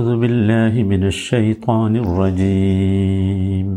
[0.00, 3.67] أعوذ بالله من الشيطان الرجيم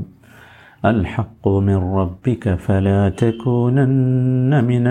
[0.84, 4.84] الحق من ربك فلا تكونن من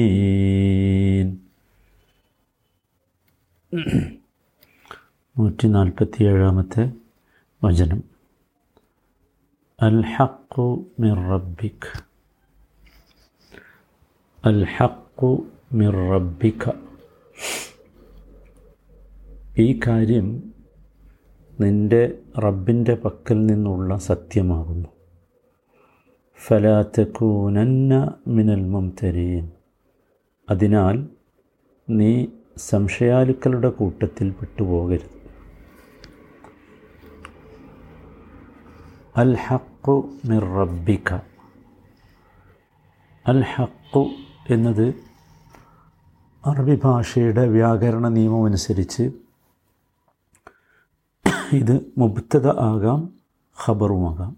[0.00, 1.28] الممترين
[5.36, 6.84] നൂറ്റി നാൽപ്പത്തി ഏഴാമത്തെ
[7.62, 8.00] വചനം
[9.78, 10.66] അൽ ഹക്കു
[11.02, 11.88] മിർ റബ്ബിക്
[14.44, 15.30] അൽ ഹക്കു
[15.78, 16.62] മിർ റബ്ബിക
[19.60, 20.52] ഈ കാര്യം
[21.60, 24.88] നിന്റെ റബ്ബിന്റെ പക്കൽ നിന്നുള്ള സത്യമാകുന്നു.
[26.46, 29.50] ഫലാത്തക്കൂനന്ന മിനൽ മുംതരീൻ.
[30.50, 31.08] അതിനാൽ
[31.90, 32.26] നീ
[32.56, 35.10] സംശയാലുക്കളുടെ കൂട്ടത്തിൽ പെട്ടുപോകരുത്.
[39.16, 41.14] അൽ ഹക്കു മിർ റബ്ബിക.
[43.26, 44.10] അൽ ഹക്കു
[44.50, 44.94] എന്നത്
[46.46, 49.27] അറബി ഭാഷയുടെ വ്യാകരണ നിയമമനുസരിച്ച്
[51.52, 53.08] ഇത് മുബ്തത ആകാം
[53.66, 54.36] ഖബറുമാകാം.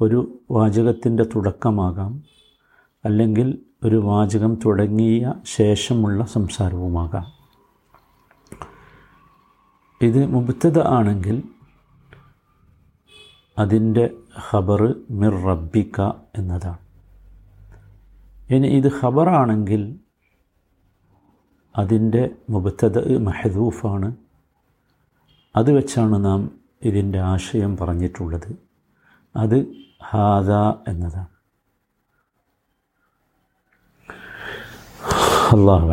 [0.00, 2.22] ഒരു വാചകത്തിന്റെ തുടക്കമാകാം
[3.04, 7.24] അല്ലെങ്കിൽ ഒരു വാചകം തുടങ്ങിയ ശേഷമുള്ള സംസാരവുമാകാം.
[10.02, 11.42] ഇത് മുബ്തത ആണെങ്കിൽ
[13.58, 14.10] അതിന്റെ
[14.50, 16.00] ഖബർ മിർ റബ്ബിക്ക
[16.38, 16.78] എന്നതാണ്.
[18.50, 19.98] ഇനി ഇത് ഖബറാണെങ്കിൽ
[21.76, 24.16] അതിന്റെ മുബത്തത് മഹദൂഫാണ്.
[25.56, 26.50] അത് വെച്ചാണ് നാം
[26.82, 28.56] ഇതിന്റെ ആശയം പറഞ്ഞിട്ടുള്ളത്.
[29.36, 30.50] അത് ഹാദ
[30.90, 31.26] എന്നതാണ്.
[35.54, 35.90] അള്ളാഹു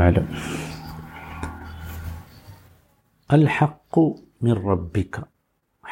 [3.32, 5.22] അൽ ഹക്കു മിർ റബ്ബിക്ക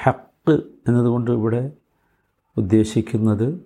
[0.01, 0.51] ഹക്ക്
[0.87, 1.71] എന്നതുകൊണ്ട് ഇവിടെ
[2.57, 3.65] ഉദ്ദേശിക്കുന്നത്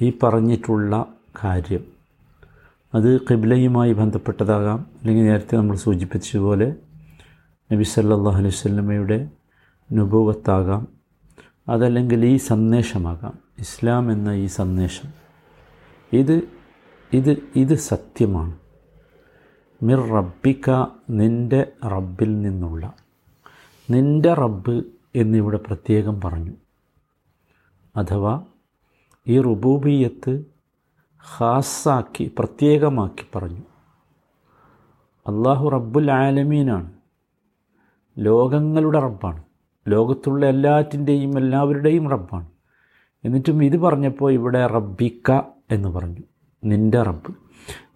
[0.00, 1.06] ഈ പറഞ്ഞിട്ടുള്ള
[1.44, 1.84] കാര്യം.
[2.94, 4.78] അത് കിബിലയുമായി ബന്ധപ്പെട്ടതാകാം.
[4.78, 6.76] അല്ലെങ്കിൽ നേരത്തെ നമ്മൾ സൂചിപ്പിച്ചതുപോലെ
[7.72, 9.30] നബി സല്ലാഹു അലൈഹി സ്വല്ലമ്മയുടെ
[9.92, 10.88] നുഭവത്താകാം
[11.68, 13.38] അതല്ലെങ്കിൽ ഈ സന്ദേശമാകാം.
[13.58, 15.12] ഇസ്ലാം എന്ന ഈ സന്ദേശം.
[16.12, 16.42] ഇത്
[17.12, 18.58] ഇത് ഇത് സത്യമാണ്.
[19.82, 22.92] മിർ റബ്ബിക്ക നിന്റെ റബ്ബിൽ നിന്നുള്ള.
[23.90, 24.84] നിന്റെ റബ്ബ്
[25.16, 26.52] എന്നിവിടെ പ്രത്യേകം പറഞ്ഞു.
[27.96, 28.44] അഥവാ
[29.28, 30.44] ഈ റുബൂബിയത്ത്
[31.38, 33.62] ഖാസാക്കി പ്രത്യേകമാക്കി പറഞ്ഞു.
[35.26, 36.93] അള്ളാഹു റബ്ബുൽ ആലമീനാണ്.
[38.18, 39.42] ലോകങ്ങളുടെ റബ്ബാണ്.
[39.88, 42.46] ലോകത്തുള്ള എല്ലാറ്റിന്റെയും എല്ലാവരുടെയും റബ്ബാണ്.
[43.24, 46.22] എന്നിട്ടും ഇത് പറഞ്ഞപ്പോൾ ഇവിടെ റബ്ബിക്ക എന്ന് പറഞ്ഞു.
[46.64, 47.34] നിന്റെ റബ്ബ്.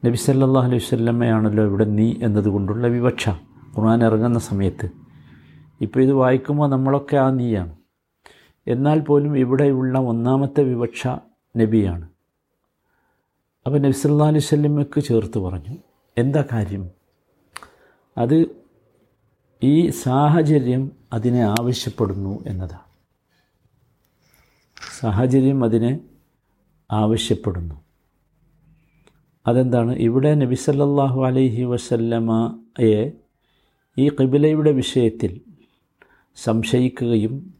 [0.07, 3.29] നബി സല്ലാ അലൈഹി വല്ലമ്മയാണല്ലോ ഇവിടെ നീ എന്നതുകൊണ്ടുള്ള വിവക്ഷ.
[3.79, 4.91] ഖുർആൻ ഇറങ്ങുന്ന സമയത്ത്.
[5.81, 7.77] ഇപ്പോൾ ഇത് വായിക്കുമ്പോൾ നമ്മളൊക്കെ ആ നീയാണ്.
[8.67, 11.07] എന്നാൽ പോലും ഇവിടെയുള്ള ഒന്നാമത്തെ വിവക്ഷ
[11.57, 12.09] നബിയാണ്.
[13.67, 15.77] അപ്പോൾ നബി സല്ലാ അലൈഹി വല്ലമ്മയ്ക്ക് ചേർത്ത് പറഞ്ഞു.
[16.19, 16.91] എന്താ കാര്യം?
[18.19, 18.58] അത്
[19.63, 22.87] ഈ സാഹചര്യം അതിനെ ആവശ്യപ്പെടുന്നു എന്നതാണ്.
[25.01, 26.01] സാഹചര്യം അതിനെ
[26.91, 27.77] ആവശ്യപ്പെടുന്നു.
[29.47, 29.93] അതെന്താണ്?
[29.97, 33.13] ഇവിടെ നബി സല്ലല്ലാഹു അലൈഹി വസല്ലമയെ
[33.97, 35.41] ഈ കിബിലയുടെ വിഷയത്തിൽ
[36.37, 37.55] സംശയിക്കുകയും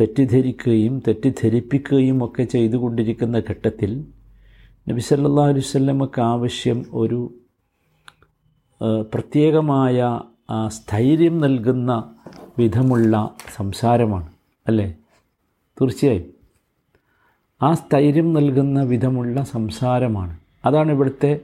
[0.00, 3.90] തെറ്റിദ്ധരിക്കുകയും തെറ്റിദ്ധരിപ്പിക്കുകയും ഒക്കെ ചെയ്തുകൊണ്ടിരിക്കുന്ന ഘട്ടത്തിൽ
[4.88, 7.20] നബി സല്ലാ അലൈഹി വല്ലമക്ക് ആവശ്യം ഒരു
[9.12, 10.20] പ്രത്യേകമായ
[10.68, 12.14] സ്ഥൈര്യം നൽകുന്ന
[12.58, 14.28] വിധമുള്ള സംസാരമാണ്
[14.66, 14.94] അല്ലേ?
[15.80, 16.24] തീർച്ചയായും.
[17.62, 20.38] ആ സ്ഥൈര്യം നൽകുന്ന വിധമുള്ള സംസാരമാണ്.
[20.64, 21.40] അതാണ് ഇവിടുത്തെ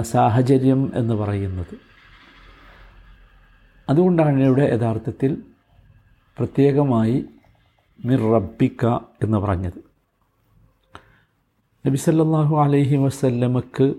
[0.00, 1.74] സാഹചര്യം എന്ന് പറയുന്നത്.
[3.88, 5.42] അതുകൊണ്ടാണ് ഇവിടെ യഥാർത്ഥത്തിൽ
[6.38, 7.24] പ്രത്യേകമായി
[8.04, 8.86] മിർ റബ്ബിക്ക
[9.22, 9.80] എന്ന് പറഞ്ഞത്.
[11.86, 13.94] നബി സല്ലല്ലാഹു അലൈഹി വസല്ലമക്ക്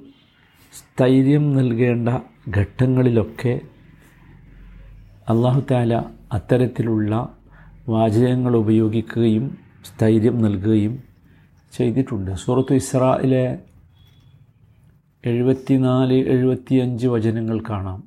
[0.74, 2.10] സ്ഥൈര്യം നൽകേണ്ട
[2.58, 3.62] ഘട്ടങ്ങളിലൊക്കെ
[5.30, 5.94] അള്ളാഹുത്താല
[6.34, 7.38] അത്തരത്തിലുള്ള
[7.90, 11.04] വാചകങ്ങൾ ഉപയോഗിക്കുകയും സ്ഥൈര്യം നൽകുകയും
[11.74, 12.32] ചെയ്തിട്ടുണ്ട്.
[12.32, 13.60] സൂറത്ത് ഇസ്രായിലെ
[15.26, 18.04] എഴുപത്തിനാല് എഴുപത്തിയഞ്ച് വചനങ്ങൾ കാണാം.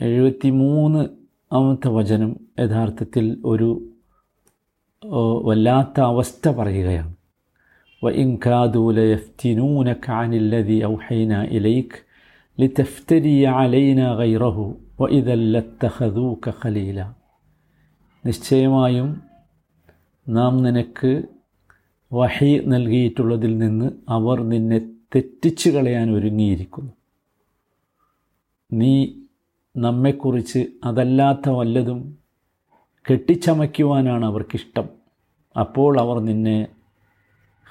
[0.00, 1.08] എഴുപത്തിമൂന്ന്
[1.52, 3.86] ആമത്തെ വചനം യഥാർത്ഥത്തിൽ ഒരു
[5.42, 7.14] വല്ലാത്ത അവസ്ഥ പറയുകയാണ്.
[8.04, 12.09] വ ഇൻകാദൂല യഫ്തിനൂന കാനില്ലതി ഔഹൈന ഇലൈഖ്
[12.58, 14.64] ലിതഫ്തരി അലൈന ഗൈറഹു
[15.00, 17.00] വ ഇതല്ലത്തഹദൂക്ക ഖലീല
[18.24, 19.08] നിശ്ചയമായും
[20.26, 21.12] നാം നിനക്ക്
[22.10, 24.78] വഹി നൽകിയിട്ടുള്ളതിൽ നിന്ന് അവർ നിന്നെ
[25.14, 26.92] തെറ്റിച്ചു കളയാൻ ഒരുങ്ങിയിരിക്കുന്നു.
[28.70, 28.92] നീ
[29.74, 32.00] നമ്മെക്കുറിച്ച് അതല്ലാത്ത വല്ലതും
[33.04, 34.86] കെട്ടിച്ചമയ്ക്കുവാനാണ് അവർക്കിഷ്ടം.
[35.56, 36.58] അപ്പോൾ അവർ നിന്നെ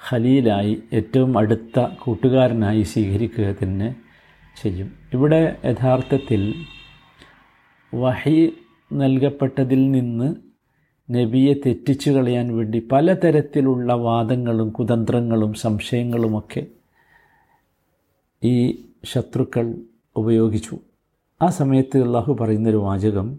[0.00, 3.88] ഖലീലായി ഏറ്റവും അടുത്ത കൂട്ടുകാരനായി സ്വീകരിക്കുക തന്നെ
[4.62, 4.92] ചെയ്യും.
[5.12, 6.54] ഇവിടെ യഥാർത്ഥത്തിൽ
[7.94, 8.52] വഹി
[8.92, 10.34] നൽകപ്പെട്ടതിൽ നിന്ന്
[11.10, 16.66] നബിയെ തെറ്റിച്ചു കളയാൻ വേണ്ടി പലതരത്തിലുള്ള വാദങ്ങളും കുതന്ത്രങ്ങളും സംശയങ്ങളുമൊക്കെ
[18.44, 19.74] ഈ ശത്രുക്കൾ
[20.16, 20.78] ഉപയോഗിച്ചു.
[21.42, 23.38] ആ സമയത്ത് അള്ളാഹു പറയുന്നൊരു വാചകം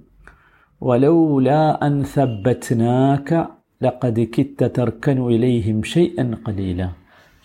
[0.84, 3.46] വലൗല അൻ സബ്ബത്നാക
[3.84, 6.96] ലഖദ് കിത്ത തർക്കനു ഇലൈഹിം ഷൈഅൻ ഖലീല.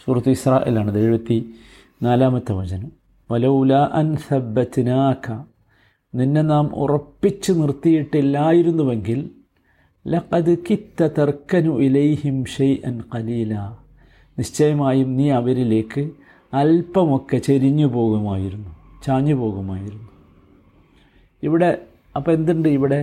[0.04, 1.54] സൂറത്ത് ഇസ്രായേലാണ് എഴുപത്തി
[2.02, 3.06] നാലാമത്തെ വചനം.
[3.31, 5.26] വലൗല അൻ സബ്ബത്നാക
[6.14, 9.31] നിന്നെ നാം ഉറപ്പിച്ചു നിർത്തിയിട്ടില്ലായിരുന്നുവെങ്കിൽ
[10.06, 13.55] ലഖദ് കിത്ത തർക്കനു ഇലൈഹിം ഷെയ് അൻ കലീല
[14.38, 16.11] നിശ്ചയമായും നീ അവരിലേക്ക്
[16.55, 18.70] അല്പമൊക്കെ ചെരിഞ്ഞു പോകുമായിരുന്നു
[19.05, 20.08] ചാഞ്ഞു പോകുമായിരുന്നു.
[21.43, 21.70] ഇവിടെ
[22.17, 23.00] അപ്പോൾ എന്തുണ്ട് ഇവിടെ?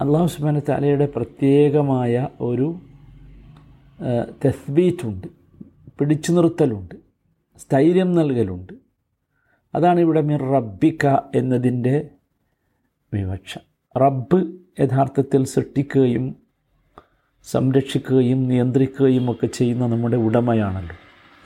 [0.00, 2.68] അള്ളാഹു സുബാന തലയുടെ പ്രത്യേകമായ ഒരു
[4.44, 5.28] തെസ്ബീറ്റുണ്ട്
[5.98, 6.94] പിടിച്ചു നിർത്തലുണ്ട്
[7.60, 8.83] സ്ഥൈര്യം നൽകലുണ്ട്.
[9.74, 12.08] അതാണ് ഇവിടെ മിർ റബ്ബിക്ക എന്നതിന്റെ
[13.14, 13.58] വിവക്ഷ.
[13.96, 16.36] റബ്ബ് യഥാർത്ഥത്തിൽ സൃഷ്ടിക്കുകയും
[17.44, 20.96] സംരക്ഷിക്കുകയും നിയന്ത്രിക്കുകയും ഒക്കെ ചെയ്യുന്ന നമ്മുടെ ഉടമയാണല്ലോ.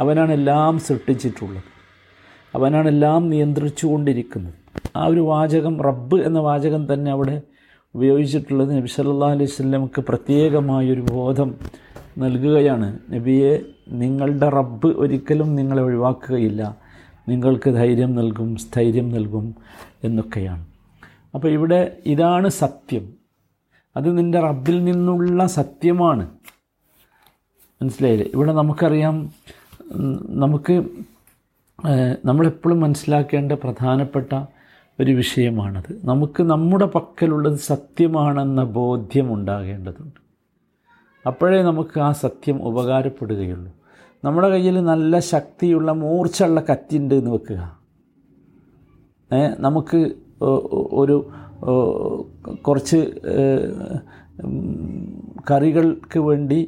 [0.00, 1.62] അവനാണ് എല്ലാം സൃഷ്ടിച്ചിട്ടുള്ളത്.
[2.54, 4.54] അവനാണ് എല്ലാം നിയന്ത്രിച്ചു കൊണ്ടിരിക്കുന്നത്.
[4.96, 7.42] ആ ഒരു വാചകം റബ്ബ് എന്ന വാചകം തന്നെ അവിടെ
[7.94, 11.54] ഉപയോഗിച്ചിട്ടുള്ളത് നബി സല്ലാ അലൈഹി സ്വലമക്ക് പ്രത്യേകമായൊരു ബോധം
[12.18, 12.98] നൽകുകയാണ്.
[13.10, 13.58] നബിയെ
[13.88, 16.87] നിങ്ങളുടെ റബ്ബ് ഒരിക്കലും നിങ്ങളെ ഒഴിവാക്കുകയില്ല.
[17.28, 19.54] നിങ്ങൾക്ക് ധൈര്യം നൽകും സ്ഥൈര്യം നൽകും
[20.04, 20.66] എന്നൊക്കെയാണ്.
[21.34, 23.12] അപ്പോൾ ഇവിടെ ഇതാണ് സത്യം.
[23.96, 26.30] അത് നിന്റെ റബ്ബിൽ നിന്നുള്ള സത്യമാണ്.
[27.82, 28.30] മനസ്സിലായില്ലേ?
[28.34, 29.30] ഇവിടെ നമുക്കറിയാം
[30.40, 30.84] നമുക്ക്
[32.24, 34.32] നമ്മളെപ്പോഴും മനസ്സിലാക്കേണ്ട പ്രധാനപ്പെട്ട
[35.00, 36.00] ഒരു വിഷയമാണത്.
[36.04, 40.20] നമുക്ക് നമ്മുടെ പക്കലുള്ളത് സത്യമാണെന്ന ബോധ്യം ഉണ്ടാകേണ്ടതുണ്ട്.
[41.26, 43.77] അപ്പോഴേ നമുക്ക് ആ സത്യം ഉപകാരപ്പെടുകയുള്ളൂ.
[44.24, 47.60] നമ്മുടെ കയ്യിൽ നല്ല ശക്തിയുള്ള മൂർച്ചയുള്ള കത്തിണ്ട് എന്ന് വെക്കുക.
[49.58, 50.00] നമുക്ക്
[50.92, 51.16] ഒരു
[52.66, 53.00] കുറച്ച്
[55.50, 56.58] കറികൾക്ക് വേണ്ടി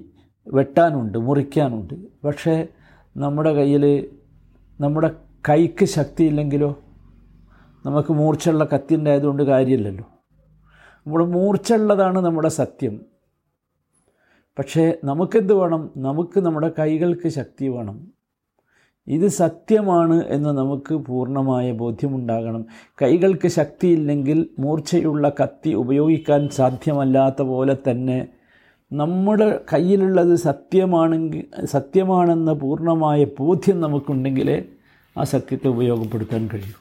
[0.49, 1.95] വെട്ടാനുണ്ട് മുറിക്കാനുണ്ട്.
[2.25, 2.55] പക്ഷേ
[3.17, 3.85] നമ്മുടെ കയ്യിൽ
[4.81, 5.11] നമ്മുടെ
[5.49, 6.71] കൈക്ക് ശക്തിയില്ലെങ്കിലോ
[7.87, 10.07] നമുക്ക് മൂർച്ചയുള്ള കത്തി ഉണ്ടായതുകൊണ്ട് കാര്യമില്ലല്ലോ.
[11.07, 12.95] നമ്മുടെ മൂർച്ചയുള്ളതാണ് നമ്മുടെ സത്യം.
[14.61, 15.91] പക്ഷേ നമുക്കെന്ത് വേണം?
[15.97, 18.09] നമുക്ക് നമ്മുടെ കൈകൾക്ക് ശക്തി വേണം.
[19.07, 22.67] ഇത് സത്യമാണ് എന്ന് നമുക്ക് പൂർണമായ ബോധ്യമുണ്ടാകണം.
[23.03, 28.29] കൈകൾക്ക് ശക്തിയില്ലെങ്കിൽ മൂർച്ചയുള്ള കത്തി ഉപയോഗിക്കാൻ സാധ്യമല്ലാത്ത പോലെ തന്നെ
[28.93, 34.65] നമ്മുടെ കയ്യിലുള്ളത് സത്യമാണെങ്കിൽ സത്യമാണെന്ന പൂർണമായ ബോധ്യം നമുക്കുണ്ടെങ്കിലേ
[35.19, 36.79] ആ സത്യത്തെ ഉപയോഗപ്പെടുത്താൻ കഴിയൂ.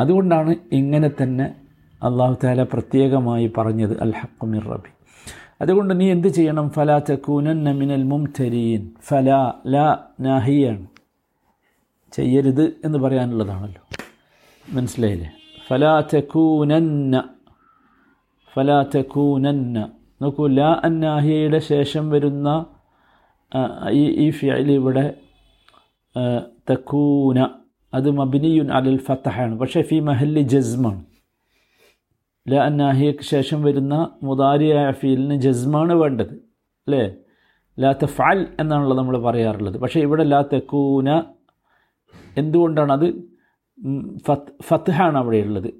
[0.00, 1.54] അതുകൊണ്ടാണ് ഇങ്ങനെ തന്നെ
[2.02, 5.03] അള്ളാഹു താല പ്രത്യേകമായി പറഞ്ഞത് അൽ ഹക്കുമിർ റബി
[5.60, 6.70] അതുകൊണ്ട് നീ എന്ത് ചെയ്യണം?
[6.70, 8.90] ഫലാ തക്കൂനന്ന മിനൽ മുംതരീൻ.
[9.06, 10.86] ഫലാ ലാ നാഹിയാണ്.
[12.12, 13.82] ചെയ്യരുത് എന്ന് പറയാനുള്ളതാണല്ലോ.
[14.72, 15.30] മനസ്സിലായില്ലേ?
[15.66, 17.28] ഫലാ തക്കൂനന്ന
[18.54, 19.90] ഫലാ തക്കൂനന്ന
[20.22, 22.66] നോക്കൂ ലാ അന്നാഹിയയുടെ ശേഷം വരുന്ന
[23.90, 25.14] ഈ ഈ ഫിയൽ ഇവിടെ
[26.70, 27.48] തക്കൂന
[27.94, 31.13] അത് മബിനിയുൻ അലൽ ഫത്തഹാണ് പക്ഷേ ഫി മഹല്ലി ജസ്മാണ്
[32.48, 36.34] ല അന്നാഹിയക്ക് ശേഷം വരുന്ന മുതാരിയായ ഫീലിന് ജസ്മാണ് വേണ്ടത്
[36.86, 37.14] അല്ലേ?
[37.80, 39.78] ലാ തഫാൽ എന്നാണല്ലോ നമ്മൾ പറയാറുള്ളത്.
[39.78, 41.22] പക്ഷേ ഇവിടെ ലാ തെക്കൂന
[42.36, 43.06] എന്തുകൊണ്ടാണ് അത്?
[44.26, 45.70] ഫത്ത് ഫത്ഹാണ് അവിടെയുള്ളത്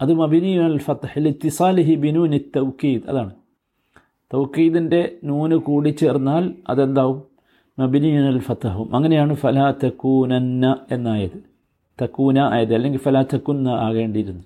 [0.00, 3.32] അത് മബിനിയു അൽ ഫത്ത് ഇത്തിസാലിഹി ബിനു നി തൗക്കീദ് അതാണ്.
[4.34, 7.22] തൗക്കീദിന്റെ നൂന് കൂടി ചേർന്നാൽ അതെന്താവും?
[7.78, 11.38] മബിനിയു അൽ ഫത്തഹും അങ്ങനെയാണ് ഫലാ തക്കൂനന്ന എന്നായത്.
[12.02, 14.44] തക്കൂന ആയത് അല്ലെങ്കിൽ ഫലാ തക്കുന്ന ആകേണ്ടിയിരുന്നു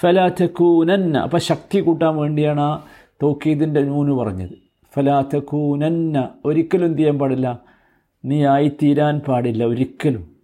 [0.00, 2.84] ഫലാ തക്കൂനന്ന അപ്പം ശക്തി കൂട്ടാൻ വേണ്ടിയാണ് ആ
[3.22, 4.50] തോക്കീദിന്റെ നൂന് പറഞ്ഞത്.
[4.94, 7.60] ഫലാ തക്കൂനന്ന ഒരിക്കലും എന്ത് ചെയ്യാൻ പാടില്ല.
[8.24, 10.36] നീ ആയിത്തീരാൻ പാടില്ല ഒരിക്കലും.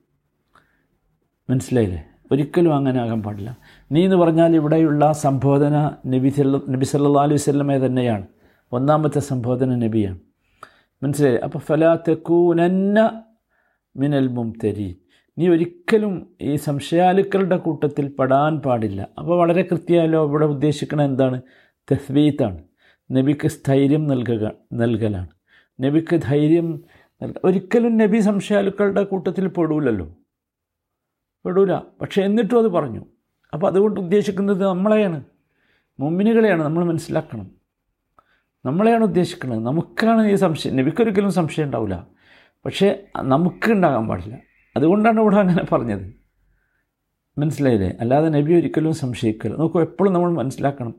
[1.51, 2.05] മനസ്സിലായില്ലേ?
[2.33, 3.57] ഒരിക്കലും അങ്ങനെ ആകാൻ പാടില്ല.
[3.93, 6.35] നീ എന്ന് പറഞ്ഞാൽ ഇവിടെയുള്ള സംബോധന നബി
[6.69, 8.27] നബി സല്ലാ അലൈഹി സ്വല്ലമേ തന്നെയാണ്.
[8.73, 10.19] ഒന്നാമത്തെ സംബോധന നബിയാണ്.
[11.03, 13.23] മനസ്സിലായി അപ്പോൾ ഫലാ തെക്കൂനന്ന
[13.97, 14.97] മിനൽ മുംതരി
[15.39, 19.09] നീ ഒരിക്കലും ഈ സംശയാലുക്കളുടെ കൂട്ടത്തിൽ പെടാൻ പാടില്ല.
[19.19, 21.43] അപ്പോൾ വളരെ കൃത്യമായാലോ ഇവിടെ ഉദ്ദേശിക്കുന്നത് എന്താണ്?
[21.93, 22.63] തസ്ബീത്താണ്
[23.13, 25.29] നബിക്ക് സ്ഥൈര്യം നൽകുക നൽകലാണ്.
[25.81, 26.85] നബിക്ക് ധൈര്യം
[27.45, 30.13] ഒരിക്കലും നബി സംശയാലുക്കളുടെ കൂട്ടത്തിൽ പെടൂലല്ലോ.
[31.45, 31.77] പെടൂല.
[31.77, 33.07] പക്ഷേ എന്നിട്ടും അത് പറഞ്ഞു.
[33.53, 35.25] അപ്പോൾ അതുകൊണ്ട് ഉദ്ദേശിക്കുന്നത് നമ്മളെയാണ്.
[36.01, 37.51] മുമ്മിനുകളെയാണ് നമ്മൾ മനസ്സിലാക്കണം.
[38.67, 40.77] നമ്മളെയാണ് ഉദ്ദേശിക്കുന്നത് നമുക്കാണ് ഈ സംശയം.
[40.77, 42.07] നബിക്കൊരിക്കലും സംശയം ഉണ്ടാവില്ല.
[42.65, 44.39] പക്ഷേ നമുക്ക് ഉണ്ടാകാൻ പാടില്ല.
[44.77, 46.25] അതുകൊണ്ടാണ് ഇവിടെ അങ്ങനെ പറഞ്ഞത്.
[47.39, 47.93] മനസ്സിലായില്ലേ?
[48.01, 49.61] അല്ലാതെ നബി ഒരിക്കലും സംശയിക്കരുത്.
[49.61, 50.95] നോക്കൂ എപ്പോഴും നമ്മൾ മനസ്സിലാക്കണം.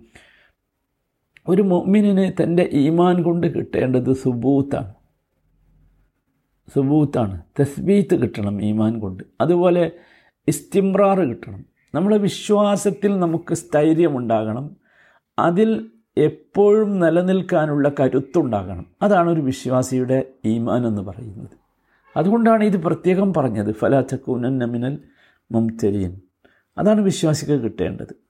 [1.47, 4.93] ഒരു മൊമ്മിനെ തന്റെ ഈമാൻ കൊണ്ട് കിട്ടേണ്ടത് സുബൂത്താണ്.
[6.75, 7.41] സുബൂത്താണ്.
[7.59, 9.23] തസ്ബീത്ത് കിട്ടണം ഈമാൻ കൊണ്ട്.
[9.41, 9.91] അതുപോലെ
[10.47, 11.65] ഇസ്തിമ്രാറ് കിട്ടണം.
[11.95, 14.75] നമ്മുടെ വിശ്വാസത്തിൽ നമുക്ക് സ്ഥൈര്യമുണ്ടാകണം.
[15.39, 18.85] അതിൽ എപ്പോഴും നിലനിൽക്കാനുള്ള കരുത്തുണ്ടാകണം.
[19.01, 21.64] അതാണ് ഒരു വിശ്വാസിയുടെ ഈമാൻ എന്ന് പറയുന്നത്.
[22.15, 23.71] അതുകൊണ്ടാണ് ഇത് പ്രത്യേകം പറഞ്ഞത്.
[23.71, 24.99] ഫലാത്തക്കൂനൻ നമിനൽ
[25.51, 26.21] മുംതരീൻ
[26.77, 28.25] അതാണ് വിശ്വാസികൾ കിട്ടേണ്ടത്.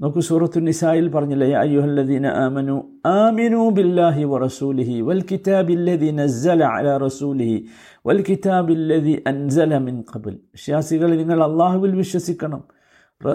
[0.00, 7.66] നോക്കൂ സൂറത്തു നിസായിൽ പറഞ്ഞില്ലേ അയ്യുഹല്ലദീന ആമനു ആമിനു ബില്ലാഹി വ റസൂലിഹി വൽ കിതാബില്ലദി നസ്സല അല റസൂലിഹി
[8.06, 10.30] വൽ കിതാബില്ലദി അൻസല മിൻ ഖബൽ.
[10.30, 12.64] വിശ്വാസികൾ നിങ്ങൾ അള്ളാഹുവിൽ വിശ്വസിക്കണം.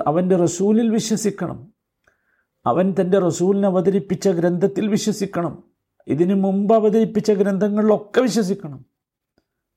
[0.08, 1.74] അവന്റെ റസൂലിൽ വിശ്വസിക്കണം.
[2.66, 5.64] അവൻ തന്റെ റസൂലിനെ അവതരിപ്പിച്ച ഗ്രന്ഥത്തിൽ വിശ്വസിക്കണം.
[6.08, 8.93] ഇതിനു മുമ്പ് അവതരിപ്പിച്ച ഗ്രന്ഥങ്ങളിലൊക്കെ വിശ്വസിക്കണം.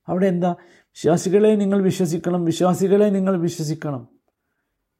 [0.07, 4.07] അവിടെ എന്താ വിശ്വാസികളെ നിങ്ങൾ വിശ്വസിക്കണം വിശ്വാസികളെ നിങ്ങൾ വിശ്വസിക്കണം.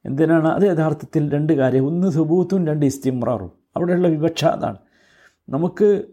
[0.05, 0.47] എന്തിനാണ്?
[0.47, 1.87] അത് യഥാർത്ഥത്തിൽ രണ്ട് കാര്യം.
[1.87, 4.77] ഒന്ന് സുബൂത്തും രണ്ട് ഇസ്തിമ്രാറും അവിടെയുള്ള വിവക്ഷ അതാണ്.
[5.49, 6.03] നമുക്ക്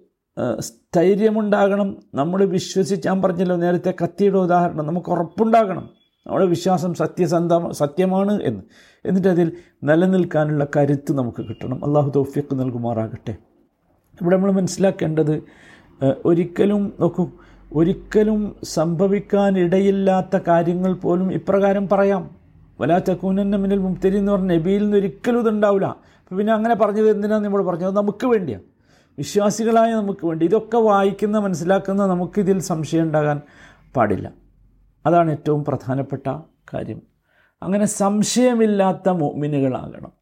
[0.59, 1.97] സ്ഥൈര്യമുണ്ടാകണം.
[2.15, 4.87] നമ്മൾ വിശ്വസിച്ച് ഞാൻ പറഞ്ഞല്ലോ നേരത്തെ കത്തിയുടെ ഉദാഹരണം.
[4.87, 5.91] നമുക്ക് ഉറപ്പുണ്ടാകണം.
[6.27, 8.63] നമ്മുടെ വിശ്വാസം സത്യസന്ധ സത്യമാണ് എന്ന്.
[9.07, 11.85] എന്നിട്ട് അതിൽ നിലനിൽക്കാനുള്ള കരുത്ത് നമുക്ക് കിട്ടണം.
[11.85, 13.37] അള്ളാഹു തൗഫീഖ് നൽകുമാറാകട്ടെ.
[14.23, 15.43] ഇവിടെ നമ്മൾ മനസ്സിലാക്കേണ്ടത്
[16.25, 17.31] ഒരിക്കലും നോക്കൂ
[17.75, 22.37] ഒരിക്കലും സംഭവിക്കാനിടയില്ലാത്ത കാര്യങ്ങൾ പോലും ഇപ്രകാരം പറയാം.
[22.81, 25.87] വലാ കൂനന്ന മിനൽ മുക്തരി എന്ന് പറഞ്ഞ നബിയിൽ നിന്ന് ഒരിക്കലും ഇതുണ്ടാവില്ല.
[25.87, 27.97] അപ്പോൾ പിന്നെ അങ്ങനെ പറഞ്ഞത് എന്തിനാണ് നമ്മൾ പറഞ്ഞത്?
[27.97, 28.65] നമുക്ക് വേണ്ടിയാണ്
[29.19, 30.45] വിശ്വാസികളായ നമുക്ക് വേണ്ടി.
[30.45, 33.41] ഇതൊക്കെ വായിക്കുന്ന മനസ്സിലാക്കുന്ന നമുക്കിതിൽ സംശയം ഉണ്ടാകാൻ
[33.97, 34.33] പാടില്ല.
[35.07, 36.27] അതാണ് ഏറ്റവും പ്രധാനപ്പെട്ട
[36.75, 37.03] കാര്യം.
[37.63, 40.13] അങ്ങനെ സംശയമില്ലാത്ത മോമിനുകളാകണം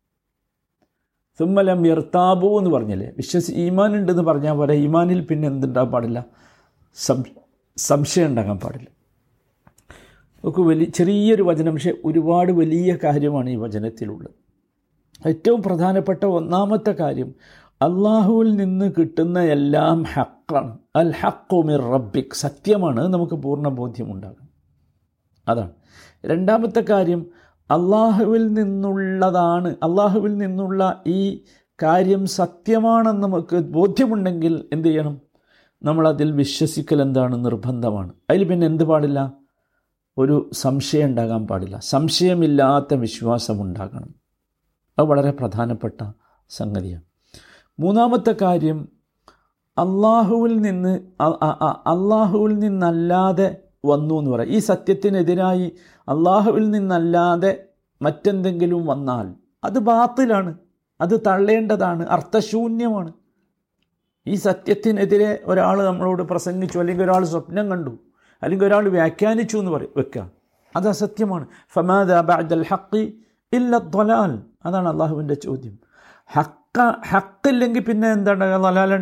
[1.38, 3.12] സുമ്മലം യർത്താബു എന്ന് പറഞ്ഞല്ലേ?
[3.16, 6.24] വിശ്വസി ഈമാൻ ഉണ്ടെന്ന് പറഞ്ഞാൽ പോലെ ഈമാനിൽ പിന്നെ എന്തുണ്ടാകാൻ പാടില്ല?
[7.76, 8.86] സംശയം ഉണ്ടാകാൻ പാടില്ല.
[10.44, 14.42] നമുക്ക് വലിയ ചെറിയൊരു വചനം പക്ഷേ ഒരുപാട് വലിയ കാര്യമാണ് ഈ വചനത്തിലുള്ളത്.
[15.28, 17.34] ഏറ്റവും പ്രധാനപ്പെട്ട ഒന്നാമത്തെ കാര്യം
[17.82, 22.34] അള്ളാഹുവിൽ നിന്ന് കിട്ടുന്ന എല്ലാം ഹക്കാണ് അൽ ഹക്കുമിർ റബ്ബിക്.
[22.34, 24.48] സത്യമാണ് നമുക്ക് പൂർണ ബോധ്യമുണ്ടാകും
[25.48, 25.70] അതാണ്.
[26.26, 27.26] രണ്ടാമത്തെ കാര്യം
[27.70, 31.42] അള്ളാഹുവിൽ നിന്നുള്ളതാണ് അള്ളാഹുവിൽ നിന്നുള്ള ഈ
[31.82, 35.31] കാര്യം സത്യമാണെന്ന് നമുക്ക് ബോധ്യമുണ്ടെങ്കിൽ എന്ത് ചെയ്യണം?
[35.84, 37.44] നമ്മളതിൽ വിശ്വസിക്കൽ എന്താണ്?
[37.44, 38.12] നിർബന്ധമാണ്.
[38.30, 39.32] അതിൽ പിന്നെ എന്ത് പാടില്ല?
[40.18, 41.78] ഒരു സംശയം ഉണ്ടാകാൻ പാടില്ല.
[41.78, 44.14] സംശയമില്ലാത്ത വിശ്വാസം ഉണ്ടാകണം.
[44.98, 46.10] അത് വളരെ പ്രധാനപ്പെട്ട
[46.48, 47.02] സംഗതിയാണ്.
[47.80, 48.88] മൂന്നാമത്തെ കാര്യം
[49.78, 50.98] അള്ളാഹുവിൽ നിന്ന്
[51.86, 54.48] അള്ളാഹുവിൽ നിന്നല്ലാതെ വന്നു എന്ന് പറയാം.
[54.48, 55.72] ഈ സത്യത്തിനെതിരായി
[56.08, 57.64] അള്ളാഹുവിൽ നിന്നല്ലാതെ
[58.02, 59.34] മറ്റെന്തെങ്കിലും വന്നാൽ
[59.64, 60.54] അത് ബാത്തിലാണ്.
[61.00, 62.06] അത് തള്ളേണ്ടതാണ്.
[62.06, 63.12] അർത്ഥശൂന്യമാണ്.
[64.26, 67.92] ഈ സത്യത്തിനെതിരെ ഒരാൾ നമ്മളോട് പ്രസംഗിച്ചു അല്ലെങ്കിൽ ഒരാൾ സ്വപ്നം കണ്ടു
[68.42, 70.24] അല്ലെങ്കിൽ ഒരാൾ വ്യാഖ്യാനിച്ചു എന്ന് പറയും വെക്കുക
[70.74, 71.44] അത് അസത്യമാണ്.
[71.74, 73.04] ഫമാദ ബഅദൽ ഹഖി
[73.52, 74.32] ഇല്ല ദ്വലാൽ
[74.66, 75.74] അതാണ് അള്ളാഹുവിന്റെ ചോദ്യം.
[76.30, 76.78] ഹക്ക
[77.10, 78.92] ഹക്കില്ലെങ്കിൽ പിന്നെ എന്താ ഉണ്ടാകുക ദ്വലാൽ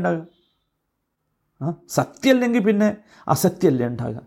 [1.99, 2.89] സത്യമല്ലെങ്കിൽ പിന്നെ
[3.35, 4.21] അസത്യമല്ലേ ഉണ്ടാകുക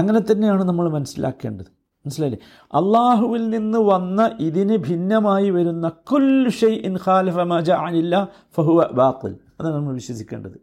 [0.00, 1.70] അങ്ങനെ തന്നെയാണ് നമ്മൾ മനസ്സിലാക്കേണ്ടത്.
[2.00, 2.40] മനസ്സിലായില്ലേ?
[2.64, 9.36] അള്ളാഹുവിൽ നിന്ന് വന്ന ഇതിന് ഭിന്നമായി വരുന്ന കുൽ ഇൻ ഖാലിഫമാജ അനില്ല ഫഹുവ ബാത്തിൽ.
[9.60, 10.60] അതാണ് നമ്മൾ വിശ്വസിക്കേണ്ടത്.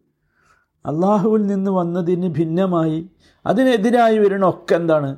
[0.86, 3.10] അള്ളാഹുവിൽ നിന്ന് വന്നതിന് ഭിന്നമായി
[3.46, 5.18] അതിനെതിരായി വരുന്ന ഒക്കെ എന്താണ്?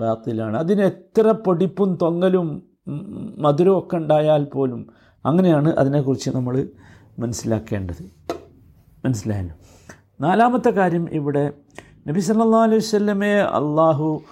[0.00, 0.56] ബാത്തിലാണ്.
[0.56, 2.62] അതിന് എത്ര പൊടിപ്പും തൊങ്ങലും
[3.38, 4.86] മധുരവും ഒക്കെ ഉണ്ടായാൽ പോലും
[5.26, 6.68] അങ്ങനെയാണ് അതിനെക്കുറിച്ച് നമ്മൾ
[7.18, 8.02] മനസ്സിലാക്കേണ്ടത്.
[9.04, 9.54] മനസ്സിലായല്ലോ?
[10.20, 11.52] നാലാമത്തെ കാര്യം ഇവിടെ
[12.08, 14.22] നബി സല്ലാ അലൈഹി വല്ലമയെ അള്ളാഹു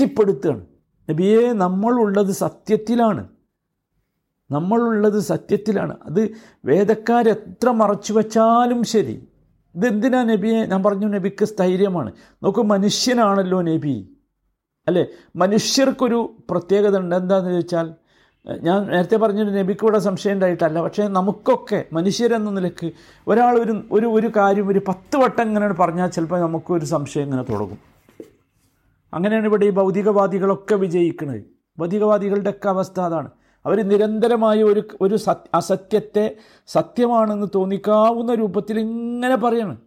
[0.00, 0.60] ശക്തിപ്പെടുത്തുകയാണ്.
[1.10, 3.28] നബിയെ നമ്മളുള്ളത് സത്യത്തിലാണ്.
[4.50, 5.96] നമ്മളുള്ളത് സത്യത്തിലാണ്.
[6.02, 6.30] അത്
[6.64, 9.28] വേദക്കാരെത്ര മറച്ചു വച്ചാലും ശരി.
[9.74, 12.12] ഇതെന്തിനാ നബിയെ ഞാൻ പറഞ്ഞു നബിക്ക് സ്ഥൈര്യമാണ്.
[12.42, 14.16] നോക്കൂ മനുഷ്യനാണല്ലോ നബി.
[14.86, 15.06] അല്ലേ?
[15.36, 17.14] മനുഷ്യർക്കൊരു പ്രത്യേകത ഉണ്ട്.
[17.14, 17.94] എന്താണെന്ന് ചോദിച്ചാൽ
[18.62, 20.80] ഞാൻ നേരത്തെ പറഞ്ഞൊരു നബിക്ക് ഇവിടെ സംശയം ഉണ്ടായിട്ടല്ല.
[20.80, 22.92] പക്ഷേ നമുക്കൊക്കെ മനുഷ്യരെന്ന നിലയ്ക്ക്
[23.28, 27.93] ഒരാൾ ഒരു ഒരു ഒരു കാര്യം ഒരു പത്ത് വട്ടം ഇങ്ങനെ പറഞ്ഞാൽ ചിലപ്പോൾ നമുക്കൊരു സംശയം ഇങ്ങനെ തുടങ്ങും.
[29.14, 31.42] അങ്ങനെയാണ് ഇവിടെ ഈ ഭൗതികവാദികളൊക്കെ വിജയിക്കുന്നത്
[31.78, 33.30] ഭൗതികവാദികളുടെയൊക്കെ അവസ്ഥ അതാണ്.
[33.66, 39.78] അവർ നിരന്തരമായ ഒരു ഒരു സത് അസത്യത്തെ സത്യമാണെന്ന് തോന്നിക്കാവുന്ന രൂപത്തിൽ ഇങ്ങനെ പറയണം.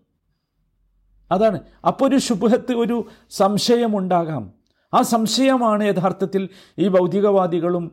[1.32, 1.60] അതാണ്.
[1.88, 4.54] അപ്പോൾ ഒരു ശുഭത്ത് ഒരു സംശയമുണ്ടാകാം.
[4.94, 7.92] ആ സംശയമാണ് യഥാർത്ഥത്തിൽ ഈ ഭൗതികവാദികളും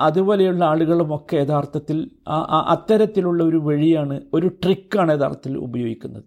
[0.00, 2.10] അതുപോലെയുള്ള ആളുകളുമൊക്കെ യഥാർത്ഥത്തിൽ
[2.70, 6.24] അത്തരത്തിലുള്ള ഒരു വഴിയാണ് ഒരു ട്രിക്കാണ് യഥാർത്ഥത്തിൽ ഉപയോഗിക്കുന്നത്.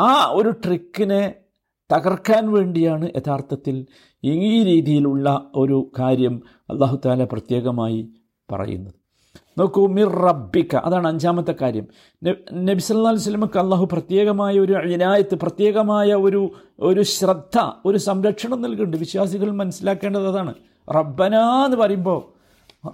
[0.00, 1.34] ആ ഒരു ട്രിക്കിനെ
[1.92, 3.86] തകർക്കാൻ വേണ്ടിയാണ് യഥാർത്ഥത്തിൽ
[4.24, 8.08] ഈ രീതിയിലുള്ള ഒരു കാര്യം അള്ളാഹു താല പ്രത്യേകമായി
[8.52, 8.94] പറയുന്നത്.
[9.58, 11.86] നോക്കൂ മിർ റബ്ബിക്ക അതാണ് അഞ്ചാമത്തെ കാര്യം.
[12.52, 18.96] നബി സല്ലാ അലൈഹി സ്വലമക്ക് അള്ളാഹു പ്രത്യേകമായ ഒരു ഇനായത്ത് പ്രത്യേകമായ ഒരു ഒരു ശ്രദ്ധ ഒരു സംരക്ഷണം നൽകുന്നുണ്ട്
[18.96, 20.54] വിശ്വാസികൾ മനസ്സിലാക്കേണ്ടത് അതാണ്.
[20.94, 21.34] റബ്ബന
[21.64, 22.20] എന്ന് പറയുമ്പോൾ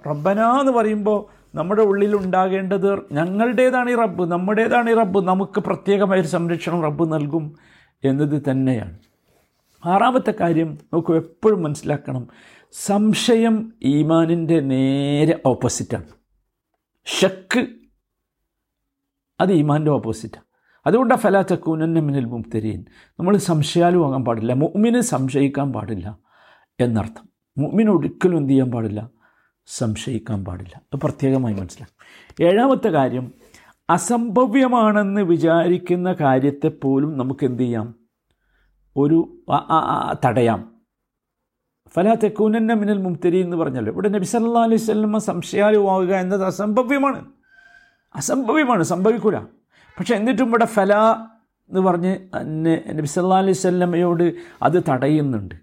[0.07, 5.27] റബ്ബന എന്ന് പറയുമ്പോൾ നമ്മുടെ ഉള്ളിൽ ഉണ്ടാകേണ്ടത് ഞങ്ങളുടേതാണ് ഈ റബ്ബ് നമ്മുടേതാണ് ഈ റബ്ബ്.
[5.27, 7.45] നമുക്ക് പ്രത്യേകമായ ഒരു സംരക്ഷണം റബ്ബ് നൽകും.
[8.03, 8.97] എന്നത് തന്നെയാണ്.
[9.85, 12.27] ആറാമത്തെ കാര്യം നമുക്ക് എപ്പോഴും മനസ്സിലാക്കണം.
[12.71, 16.07] സംശയം ഈമാനിന്റെ നേരെ ഓപ്പോസിറ്റാണ്.
[17.05, 17.67] ഷക്ക്
[19.41, 20.45] അത് ഈമാന്റെ ഓപ്പോസിറ്റാണ്
[20.87, 22.85] അതുകൊണ്ടാണ് ഫലാ ചക്കൂനന്നെ മിനിൽ മുക്തരീൻ
[23.19, 24.53] നമ്മൾ സംശയാലും ആകാൻ പാടില്ല.
[24.53, 26.17] മുഅ്മിന് സംശയിക്കാൻ പാടില്ല
[26.79, 27.29] എന്നർത്ഥം.
[27.57, 29.09] മുഅ്മിന് ഒരിക്കലും എന്ത് ചെയ്യാൻ പാടില്ല?
[29.67, 30.81] സംശയിക്കാൻ പാടില്ല.
[30.93, 31.99] അത് പ്രത്യേകമായി മനസ്സിലാക്കും
[32.45, 33.33] ഏഴാമത്തെ കാര്യം
[33.89, 37.95] അസംഭവ്യമാണെന്ന് വിചാരിക്കുന്ന കാര്യത്തെ പോലും നമുക്ക് എന്ത് ചെയ്യാം?
[38.97, 39.37] ഒരു
[40.25, 40.71] തടയാം.
[41.95, 42.15] ഫലാ
[42.73, 43.93] മിനൽ മുംതരി എന്ന് പറഞ്ഞല്ലോ.
[43.93, 47.25] ഇവിടെ നബി സല്ലാ അലൈഹി സ്വലമ സംശയാലുവാകുക എന്നത് അസംഭവ്യമാണ്.
[48.15, 49.37] അസംഭവ്യമാണ് സംഭവിക്കൂല.
[49.99, 50.93] പക്ഷെ എന്നിട്ടും ഇവിടെ ഫല
[51.69, 52.17] എന്ന് പറഞ്ഞ്
[52.97, 55.55] നബി സല്ലാ അലൈഹി സ്വല്ലമ്മയോട് അത് തടയുന്നുണ്ട്.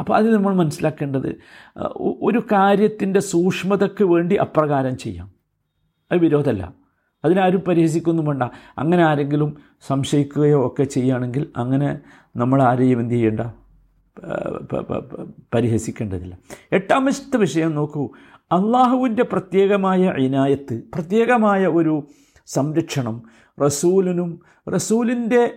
[0.00, 1.40] അപ്പോൾ അത് നമ്മൾ മനസ്സിലാക്കേണ്ടത്
[2.22, 5.30] ഒരു കാര്യത്തിന്റെ സൂക്ഷ്മതയ്ക്ക് വേണ്ടി അപ്രകാരം ചെയ്യാം.
[6.12, 6.85] അത് വിരോധമല്ല.
[7.26, 8.42] അതിനാരും പരിഹസിക്കൊന്നും വേണ്ട
[8.78, 9.50] അങ്ങനെ ആരെങ്കിലും
[9.86, 11.88] സംശയിക്കുകയോ ഒക്കെ ചെയ്യുകയാണെങ്കിൽ അങ്ങനെ
[12.36, 13.40] നമ്മൾ ആരെയും എന്ത് ചെയ്യേണ്ട?
[15.54, 16.38] പരിഹസിക്കേണ്ടതില്ല.
[16.72, 18.04] എട്ടാമത്തെ വിഷയം നോക്കൂ.
[18.52, 21.94] അള്ളാഹുവിന്റെ പ്രത്യേകമായ ഇനായത്ത് പ്രത്യേകമായ ഒരു
[22.46, 23.22] സംരക്ഷണം
[23.64, 24.40] റസൂലിനും
[24.74, 25.52] റസൂലിന്റെ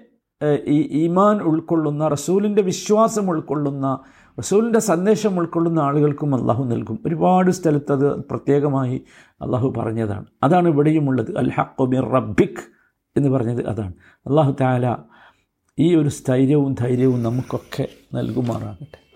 [0.67, 3.99] ഈമാൻ ഉൾക്കൊള്ളുന്ന റസൂലിന്റെ വിശ്വാസം ഉൾക്കൊള്ളുന്ന
[4.39, 6.99] റസൂലിന്റെ സന്ദേശം ഉൾക്കൊള്ളുന്ന ആളുകൾക്കും അള്ളാഹു നൽകും.
[7.05, 9.03] ഒരുപാട് സ്ഥലത്ത് അത് പ്രത്യേകമായി
[9.41, 10.25] അള്ളാഹു പറഞ്ഞതാണ്.
[10.43, 11.37] അതാണ് ഇവിടെയുമുള്ളത്.
[11.37, 12.63] അൽ ഹഖ് ബിർ റബ്ബിക്
[13.17, 13.93] എന്ന് പറഞ്ഞത് അതാണ്.
[14.17, 14.95] അള്ളാഹു താല
[15.79, 19.08] ഈ ഒരു സ്ഥൈര്യവും ധൈര്യവും നമുക്കൊക്കെ നൽകുമാറാകട്ടെ.